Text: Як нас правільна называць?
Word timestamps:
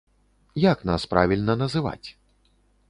Як 0.63 0.79
нас 0.91 1.05
правільна 1.11 1.53
называць? 1.63 2.07